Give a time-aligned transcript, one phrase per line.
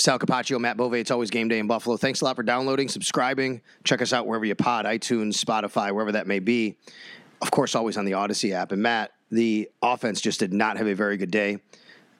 [0.00, 0.94] Sal Capaccio, Matt Bove.
[0.94, 1.98] It's always game day in Buffalo.
[1.98, 3.60] Thanks a lot for downloading, subscribing.
[3.84, 6.78] Check us out wherever you pod, iTunes, Spotify, wherever that may be.
[7.42, 8.72] Of course, always on the Audacy app.
[8.72, 11.58] And Matt, the offense just did not have a very good day.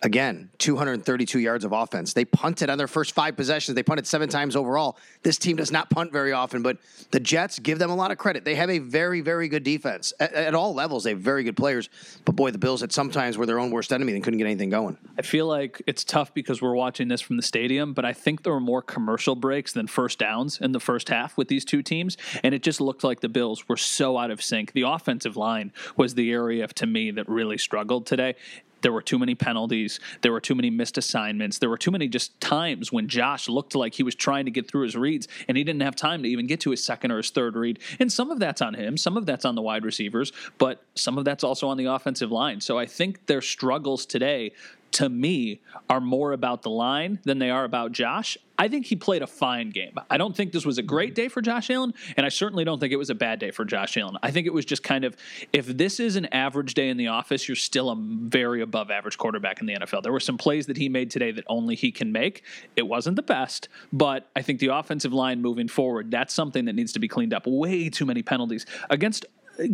[0.02, 2.14] Again, 232 yards of offense.
[2.14, 3.74] They punted on their first five possessions.
[3.74, 4.96] They punted seven times overall.
[5.22, 6.78] This team does not punt very often, but
[7.10, 8.46] the Jets give them a lot of credit.
[8.46, 11.04] They have a very, very good defense at, at all levels.
[11.04, 11.90] They have very good players.
[12.24, 14.70] But boy, the Bills at sometimes were their own worst enemy and couldn't get anything
[14.70, 14.96] going.
[15.18, 18.42] I feel like it's tough because we're watching this from the stadium, but I think
[18.42, 21.82] there were more commercial breaks than first downs in the first half with these two
[21.82, 22.16] teams.
[22.42, 24.72] And it just looked like the Bills were so out of sync.
[24.72, 28.36] The offensive line was the area to me that really struggled today.
[28.82, 30.00] There were too many penalties.
[30.22, 31.58] There were too many missed assignments.
[31.58, 34.68] There were too many just times when Josh looked like he was trying to get
[34.68, 37.18] through his reads and he didn't have time to even get to his second or
[37.18, 37.78] his third read.
[37.98, 41.18] And some of that's on him, some of that's on the wide receivers, but some
[41.18, 42.60] of that's also on the offensive line.
[42.60, 44.52] So I think their struggles today
[44.92, 48.36] to me are more about the line than they are about Josh.
[48.58, 49.94] I think he played a fine game.
[50.10, 52.78] I don't think this was a great day for Josh Allen, and I certainly don't
[52.78, 54.18] think it was a bad day for Josh Allen.
[54.22, 55.16] I think it was just kind of
[55.52, 59.16] if this is an average day in the office, you're still a very above average
[59.16, 60.02] quarterback in the NFL.
[60.02, 62.42] There were some plays that he made today that only he can make.
[62.76, 66.74] It wasn't the best, but I think the offensive line moving forward, that's something that
[66.74, 67.46] needs to be cleaned up.
[67.46, 69.24] Way too many penalties against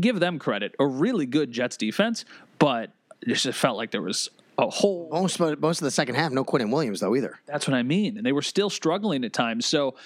[0.00, 2.25] give them credit, a really good Jets defense,
[2.59, 6.32] but it just felt like there was a whole most most of the second half.
[6.32, 7.38] No Quinnen Williams though either.
[7.46, 9.66] That's what I mean, and they were still struggling at times.
[9.66, 9.96] So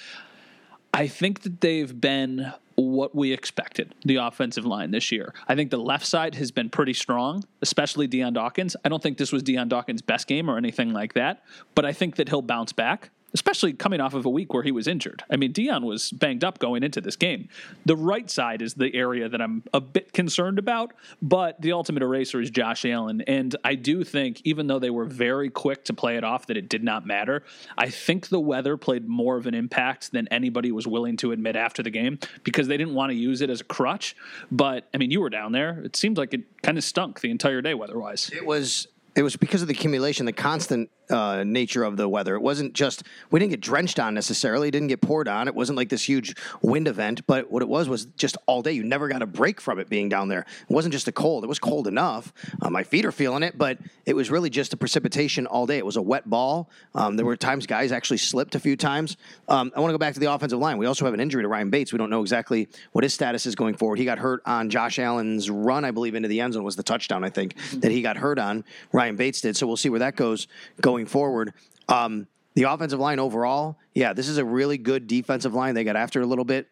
[0.92, 5.34] I think that they've been what we expected the offensive line this year.
[5.46, 8.74] I think the left side has been pretty strong, especially Dion Dawkins.
[8.84, 11.42] I don't think this was Dion Dawkins' best game or anything like that,
[11.74, 14.72] but I think that he'll bounce back especially coming off of a week where he
[14.72, 15.22] was injured.
[15.30, 17.48] I mean, Dion was banged up going into this game.
[17.84, 20.92] The right side is the area that I'm a bit concerned about,
[21.22, 23.22] but the ultimate eraser is Josh Allen.
[23.22, 26.56] And I do think, even though they were very quick to play it off that
[26.56, 27.44] it did not matter,
[27.78, 31.56] I think the weather played more of an impact than anybody was willing to admit
[31.56, 34.16] after the game because they didn't want to use it as a crutch.
[34.50, 35.80] But I mean, you were down there.
[35.84, 38.30] It seemed like it kind of stunk the entire day weather wise.
[38.32, 38.88] It was
[39.20, 42.34] it was because of the accumulation, the constant uh, nature of the weather.
[42.34, 44.69] It wasn't just we didn't get drenched on necessarily.
[44.69, 45.47] It didn't get poured on.
[45.47, 47.26] It wasn't like this huge wind event.
[47.26, 48.72] But what it was was just all day.
[48.72, 50.47] You never got a break from it being down there.
[50.62, 51.44] It wasn't just a cold.
[51.44, 52.32] It was cold enough.
[52.62, 55.76] Uh, my feet are feeling it, but it was really just a precipitation all day.
[55.76, 56.70] It was a wet ball.
[56.94, 59.18] Um, there were times guys actually slipped a few times.
[59.48, 60.78] Um, I want to go back to the offensive line.
[60.78, 61.92] We also have an injury to Ryan Bates.
[61.92, 63.98] We don't know exactly what his status is going forward.
[63.98, 66.83] He got hurt on Josh Allen's run, I believe, into the end zone was the
[66.83, 67.24] touchdown.
[67.24, 68.65] I think that he got hurt on.
[68.92, 69.57] Ryan Bates did.
[69.57, 70.47] So we'll see where that goes
[70.80, 71.53] going forward.
[71.89, 75.74] Um, the offensive line overall, yeah, this is a really good defensive line.
[75.74, 76.68] They got after a little bit.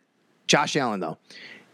[0.46, 1.19] Josh Allen, though,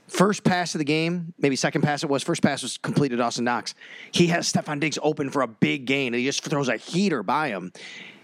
[0.08, 2.22] first pass of the game, maybe second pass it was.
[2.22, 3.74] First pass was completed Dawson Knox.
[4.10, 7.48] He has Stefon Diggs open for a big gain, he just throws a heater by
[7.48, 7.72] him.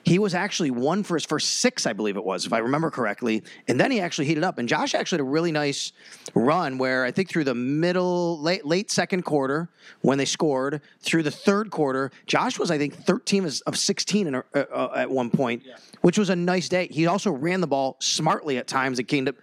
[0.05, 2.91] He was actually one for his first six, I believe it was, if I remember
[2.91, 3.43] correctly.
[3.69, 4.59] And then he actually heated up.
[4.59, 5.93] And Josh actually had a really nice
[6.35, 9.69] run where I think through the middle, late, late second quarter,
[10.01, 14.35] when they scored, through the third quarter, Josh was, I think, 13 of 16 in
[14.35, 15.77] uh, uh, at one point, yeah.
[16.01, 16.89] which was a nice day.
[16.91, 18.99] He also ran the ball smartly at times.
[18.99, 19.35] It came to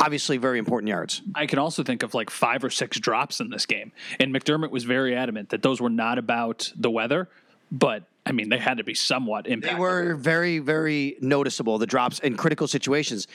[0.00, 1.22] obviously very important yards.
[1.34, 3.92] I can also think of like five or six drops in this game.
[4.18, 7.28] And McDermott was very adamant that those were not about the weather,
[7.70, 9.62] but I mean, they had to be somewhat impactful.
[9.62, 13.26] They were very, very noticeable, the drops in critical situations.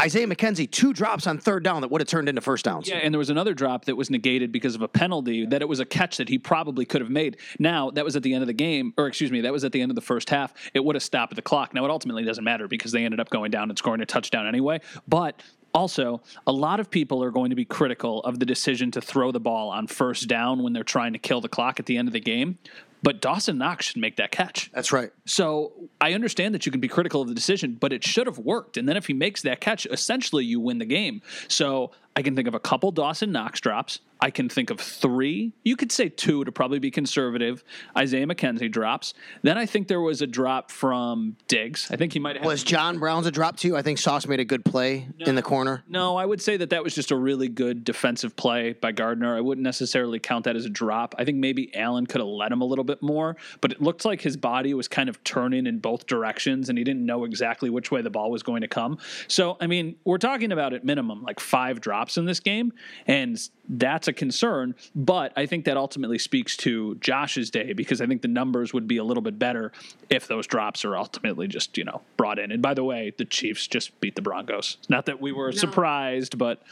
[0.00, 2.88] Isaiah McKenzie, two drops on third down that would have turned into first downs.
[2.88, 5.68] Yeah, and there was another drop that was negated because of a penalty that it
[5.68, 7.36] was a catch that he probably could have made.
[7.58, 9.72] Now, that was at the end of the game, or excuse me, that was at
[9.72, 10.54] the end of the first half.
[10.72, 11.74] It would have stopped the clock.
[11.74, 14.46] Now, it ultimately doesn't matter because they ended up going down and scoring a touchdown
[14.46, 14.80] anyway.
[15.06, 15.42] But
[15.74, 19.32] also, a lot of people are going to be critical of the decision to throw
[19.32, 22.08] the ball on first down when they're trying to kill the clock at the end
[22.08, 22.58] of the game.
[23.02, 24.70] But Dawson Knox should make that catch.
[24.72, 25.10] That's right.
[25.24, 28.38] So I understand that you can be critical of the decision, but it should have
[28.38, 28.76] worked.
[28.76, 31.22] And then if he makes that catch, essentially you win the game.
[31.48, 34.00] So I can think of a couple Dawson Knox drops.
[34.20, 35.54] I can think of three.
[35.64, 37.64] You could say two to probably be conservative.
[37.96, 39.14] Isaiah McKenzie drops.
[39.40, 41.90] Then I think there was a drop from Diggs.
[41.90, 42.44] I think he might have.
[42.44, 43.74] Was John Brown's a drop too?
[43.74, 45.82] I think Sauce made a good play no, in the corner.
[45.88, 49.34] No, I would say that that was just a really good defensive play by Gardner.
[49.34, 51.14] I wouldn't necessarily count that as a drop.
[51.16, 54.04] I think maybe Allen could have let him a little bit more, but it looked
[54.04, 57.70] like his body was kind of turning in both directions and he didn't know exactly
[57.70, 58.98] which way the ball was going to come.
[59.28, 62.72] So, I mean, we're talking about at minimum like five drops in this game,
[63.06, 64.74] and that's a concern.
[64.94, 68.86] But I think that ultimately speaks to Josh's day because I think the numbers would
[68.86, 69.72] be a little bit better
[70.08, 72.52] if those drops are ultimately just, you know, brought in.
[72.52, 74.78] And by the way, the Chiefs just beat the Broncos.
[74.88, 75.56] Not that we were no.
[75.56, 76.62] surprised, but.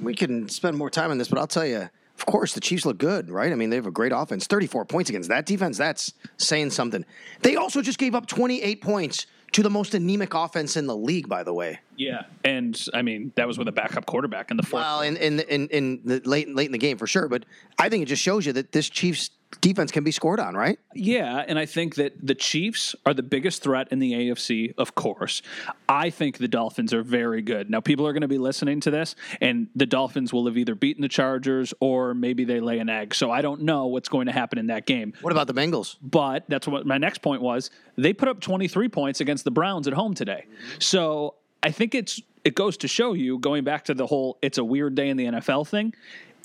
[0.00, 1.88] We can spend more time on this, but I'll tell you.
[2.18, 3.50] Of course, the Chiefs look good, right?
[3.50, 4.46] I mean, they have a great offense.
[4.46, 7.04] 34 points against that defense, that's saying something.
[7.40, 11.28] They also just gave up 28 points to the most anemic offense in the league,
[11.28, 11.78] by the way.
[11.96, 14.82] Yeah, and I mean that was with a backup quarterback in the fourth.
[14.82, 17.44] Well, in in in, in the late late in the game for sure, but
[17.78, 20.78] I think it just shows you that this Chiefs defense can be scored on, right?
[20.94, 24.94] Yeah, and I think that the Chiefs are the biggest threat in the AFC, of
[24.94, 25.42] course.
[25.88, 27.70] I think the Dolphins are very good.
[27.70, 30.74] Now, people are going to be listening to this, and the Dolphins will have either
[30.74, 33.14] beaten the Chargers or maybe they lay an egg.
[33.14, 35.12] So I don't know what's going to happen in that game.
[35.20, 35.96] What about the Bengals?
[36.02, 37.70] But that's what my next point was.
[37.96, 40.46] They put up 23 points against the Browns at home today.
[40.78, 44.58] So I think it's it goes to show you going back to the whole it's
[44.58, 45.94] a weird day in the NFL thing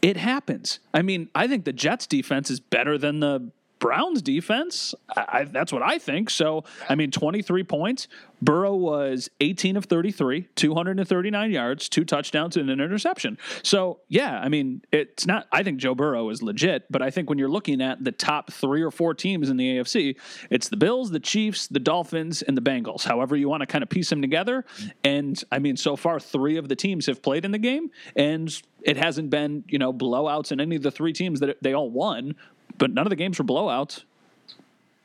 [0.02, 0.80] it happens.
[0.94, 4.96] I mean, I think the Jets defense is better than the Browns defense.
[5.16, 6.30] I, that's what I think.
[6.30, 8.08] So, I mean, 23 points.
[8.42, 13.38] Burrow was 18 of 33, 239 yards, two touchdowns, and an interception.
[13.64, 17.30] So, yeah, I mean, it's not, I think Joe Burrow is legit, but I think
[17.30, 20.18] when you're looking at the top three or four teams in the AFC,
[20.52, 23.04] it's the Bills, the Chiefs, the Dolphins, and the Bengals.
[23.04, 24.66] However, you want to kind of piece them together.
[25.04, 28.56] And I mean, so far, three of the teams have played in the game, and
[28.84, 31.90] it hasn't been, you know, blowouts in any of the three teams that they all
[31.90, 32.36] won,
[32.78, 34.04] but none of the games were blowouts.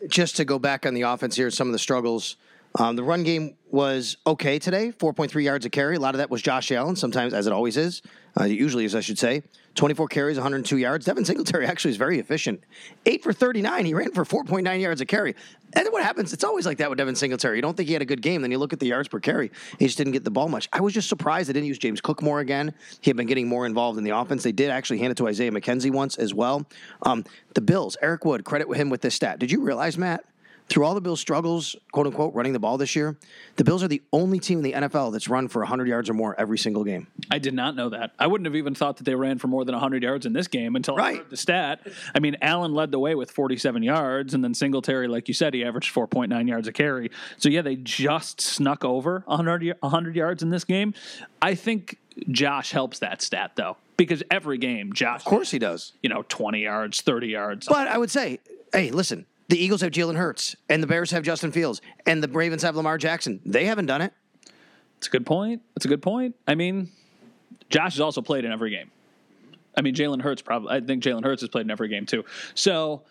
[0.09, 2.37] Just to go back on the offense here, some of the struggles.
[2.79, 5.97] Um, the run game was okay today, 4.3 yards a carry.
[5.97, 8.03] A lot of that was Josh Allen, sometimes, as it always is.
[8.39, 9.43] Uh, usually as I should say.
[9.75, 11.07] 24 carries, 102 yards.
[11.07, 12.63] Devin Singletary actually is very efficient.
[13.07, 13.85] 8 for 39.
[13.85, 15.35] He ran for 4.9 yards a carry.
[15.75, 17.57] And what happens, it's always like that with Devin Singletary.
[17.57, 19.21] You don't think he had a good game, then you look at the yards per
[19.21, 19.51] carry.
[19.79, 20.69] He just didn't get the ball much.
[20.73, 22.75] I was just surprised they didn't use James Cook more again.
[23.01, 24.43] He had been getting more involved in the offense.
[24.43, 26.67] They did actually hand it to Isaiah McKenzie once as well.
[27.03, 29.39] Um, the Bills, Eric Wood, credit him with this stat.
[29.39, 30.25] Did you realize, Matt,
[30.69, 33.17] through all the Bills' struggles, quote unquote, running the ball this year,
[33.57, 36.15] the Bills are the only team in the NFL that's run for 100 yards or
[36.15, 37.07] more every single game.
[37.31, 38.13] I did not know that.
[38.19, 40.49] I wouldn't have even thought that they ran for more than 100 yards in this
[40.49, 41.15] game until right.
[41.15, 41.87] I heard the stat.
[42.15, 45.55] I mean, Allen led the way with 47 yards, and then Singletary, like you said,
[45.55, 47.11] he averaged 4.9 yards a carry.
[47.39, 50.95] So, yeah, they just snuck over 100, 100 yards in this game.
[51.41, 51.99] I think
[52.31, 55.93] Josh helps that stat, though because every game, Josh, of course, he does.
[56.03, 57.67] You know, twenty yards, thirty yards.
[57.69, 58.41] But I would say,
[58.73, 62.29] hey, listen, the Eagles have Jalen Hurts, and the Bears have Justin Fields, and the
[62.29, 63.39] Ravens have Lamar Jackson.
[63.45, 64.15] They haven't done it.
[64.97, 65.61] It's a good point.
[65.77, 66.37] It's a good point.
[66.49, 66.91] I mean,
[67.69, 68.91] Josh has also played in every game.
[69.77, 70.75] I mean, Jalen Hurts probably.
[70.75, 72.25] I think Jalen Hurts has played in every game too.
[72.55, 73.03] So,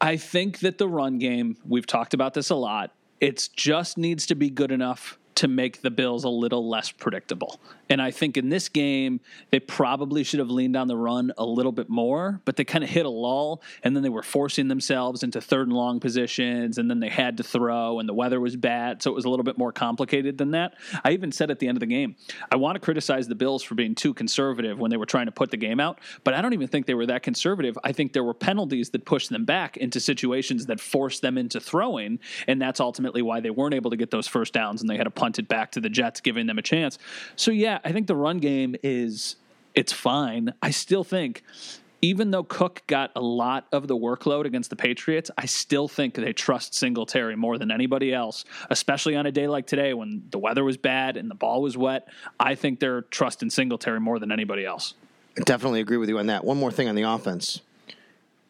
[0.00, 1.58] I think that the run game.
[1.66, 2.94] We've talked about this a lot.
[3.20, 7.60] It just needs to be good enough to make the Bills a little less predictable.
[7.90, 11.44] And I think in this game, they probably should have leaned on the run a
[11.44, 14.68] little bit more, but they kind of hit a lull, and then they were forcing
[14.68, 18.40] themselves into third and long positions, and then they had to throw, and the weather
[18.40, 20.74] was bad, so it was a little bit more complicated than that.
[21.04, 22.16] I even said at the end of the game,
[22.52, 25.32] I want to criticize the Bills for being too conservative when they were trying to
[25.32, 27.78] put the game out, but I don't even think they were that conservative.
[27.84, 31.60] I think there were penalties that pushed them back into situations that forced them into
[31.60, 34.96] throwing, and that's ultimately why they weren't able to get those first downs, and they
[34.96, 36.98] had to punt it back to the Jets, giving them a chance.
[37.36, 39.36] So, yeah, I think the run game is
[39.74, 40.54] it's fine.
[40.62, 41.42] I still think
[42.00, 46.14] even though Cook got a lot of the workload against the Patriots, I still think
[46.14, 50.38] they trust Singletary more than anybody else, especially on a day like today when the
[50.38, 52.08] weather was bad and the ball was wet.
[52.38, 54.94] I think they're trusting Singletary more than anybody else.
[55.36, 56.44] I definitely agree with you on that.
[56.44, 57.60] One more thing on the offense.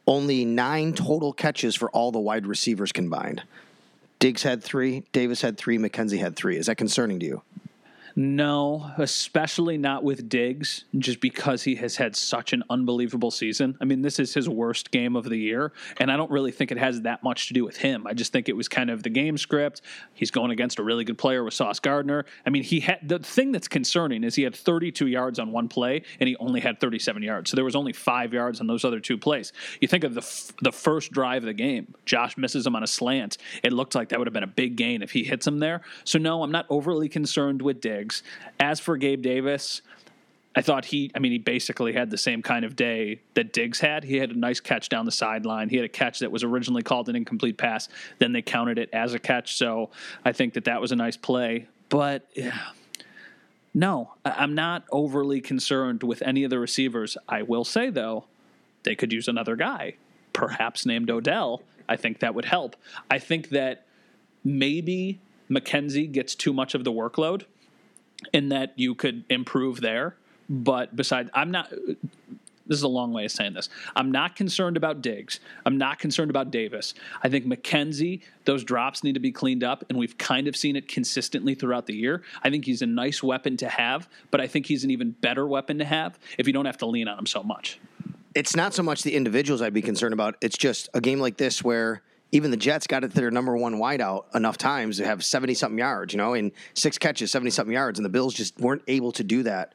[0.06, 3.42] Only nine total catches for all the wide receivers combined.
[4.18, 6.56] Diggs had three, Davis had three, McKenzie had three.
[6.56, 7.42] Is that concerning to you?
[8.20, 13.78] No, especially not with Diggs, just because he has had such an unbelievable season.
[13.80, 16.72] I mean, this is his worst game of the year, and I don't really think
[16.72, 18.08] it has that much to do with him.
[18.08, 19.82] I just think it was kind of the game script.
[20.14, 22.24] He's going against a really good player with Sauce Gardner.
[22.44, 25.68] I mean, he had the thing that's concerning is he had 32 yards on one
[25.68, 27.52] play, and he only had 37 yards.
[27.52, 29.52] So there was only five yards on those other two plays.
[29.80, 32.82] You think of the f- the first drive of the game, Josh misses him on
[32.82, 33.38] a slant.
[33.62, 35.82] It looked like that would have been a big gain if he hits him there.
[36.02, 38.07] So no, I'm not overly concerned with Diggs.
[38.60, 39.82] As for Gabe Davis,
[40.56, 43.80] I thought he, I mean, he basically had the same kind of day that Diggs
[43.80, 44.02] had.
[44.02, 45.68] He had a nice catch down the sideline.
[45.68, 47.88] He had a catch that was originally called an incomplete pass.
[48.18, 49.56] Then they counted it as a catch.
[49.56, 49.90] So
[50.24, 51.68] I think that that was a nice play.
[51.88, 52.58] But yeah,
[53.72, 57.16] no, I'm not overly concerned with any of the receivers.
[57.28, 58.24] I will say, though,
[58.82, 59.94] they could use another guy,
[60.32, 61.62] perhaps named Odell.
[61.88, 62.74] I think that would help.
[63.10, 63.86] I think that
[64.42, 67.44] maybe McKenzie gets too much of the workload
[68.32, 70.16] in that you could improve there.
[70.48, 71.72] But besides, I'm not.
[72.68, 73.70] This is a long way of saying this.
[73.96, 75.40] I'm not concerned about Diggs.
[75.64, 76.92] I'm not concerned about Davis.
[77.22, 80.76] I think McKenzie, those drops need to be cleaned up, and we've kind of seen
[80.76, 82.22] it consistently throughout the year.
[82.42, 85.46] I think he's a nice weapon to have, but I think he's an even better
[85.46, 87.80] weapon to have if you don't have to lean on him so much.
[88.34, 90.36] It's not so much the individuals I'd be concerned about.
[90.42, 93.56] It's just a game like this where even the Jets got it to their number
[93.56, 97.50] one wideout enough times to have 70 something yards, you know, in six catches, 70
[97.50, 99.74] something yards, and the Bills just weren't able to do that.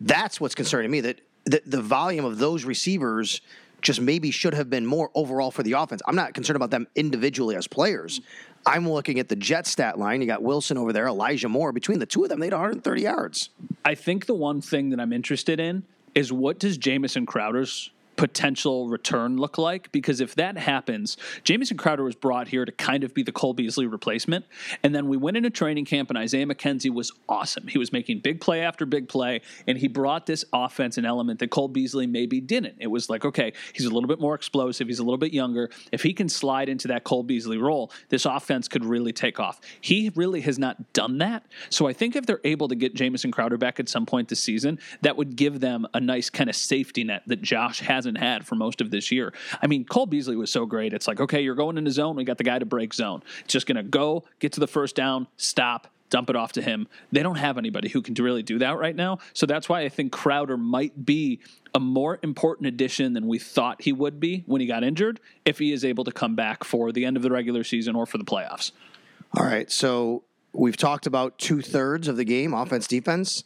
[0.00, 3.40] That's what's concerning me that the, the volume of those receivers
[3.80, 6.02] just maybe should have been more overall for the offense.
[6.06, 8.20] I'm not concerned about them individually as players.
[8.64, 10.20] I'm looking at the Jet stat line.
[10.20, 11.72] You got Wilson over there, Elijah Moore.
[11.72, 13.50] Between the two of them, they had 130 yards.
[13.84, 15.82] I think the one thing that I'm interested in
[16.14, 17.90] is what does Jamison Crowder's
[18.22, 19.90] potential return look like?
[19.90, 23.52] Because if that happens, Jamison Crowder was brought here to kind of be the Cole
[23.52, 24.44] Beasley replacement.
[24.84, 27.66] And then we went into training camp, and Isaiah McKenzie was awesome.
[27.66, 31.40] He was making big play after big play, and he brought this offense and element
[31.40, 32.76] that Cole Beasley maybe didn't.
[32.78, 35.68] It was like, okay, he's a little bit more explosive, he's a little bit younger.
[35.90, 39.60] If he can slide into that Cole Beasley role, this offense could really take off.
[39.80, 41.44] He really has not done that.
[41.70, 44.38] So I think if they're able to get Jamison Crowder back at some point this
[44.38, 47.80] season, that would give them a nice kind of safety net that Josh
[48.12, 49.32] hasn't had for most of this year.
[49.60, 50.92] I mean, Cole Beasley was so great.
[50.92, 52.16] It's like, okay, you're going into zone.
[52.16, 53.22] We got the guy to break zone.
[53.40, 56.62] It's just going to go, get to the first down, stop, dump it off to
[56.62, 56.86] him.
[57.10, 59.18] They don't have anybody who can really do that right now.
[59.32, 61.40] So that's why I think Crowder might be
[61.74, 65.58] a more important addition than we thought he would be when he got injured if
[65.58, 68.18] he is able to come back for the end of the regular season or for
[68.18, 68.72] the playoffs.
[69.34, 69.70] All right.
[69.70, 73.44] So we've talked about two thirds of the game, offense, defense.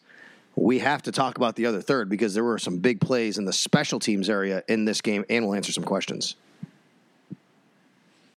[0.57, 3.45] We have to talk about the other third because there were some big plays in
[3.45, 6.35] the special teams area in this game, and we'll answer some questions.